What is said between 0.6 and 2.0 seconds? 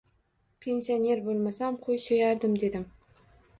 Pensioner bo‘lmasam,